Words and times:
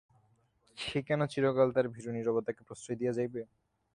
সে 0.77 0.99
কেন 1.07 1.21
চিরকাল 1.25 1.69
তার 1.71 1.85
ভীরু 1.87 2.11
নীরবতাকে 2.11 2.61
প্রশ্রয় 2.67 2.97
দিয়া 2.97 3.13
যাইবে? 3.13 3.41